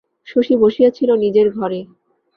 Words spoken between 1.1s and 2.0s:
নিজের ঘরে।